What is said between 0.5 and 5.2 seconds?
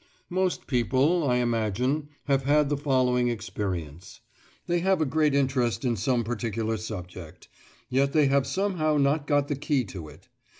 people, I imagine, have had the following experience. They have a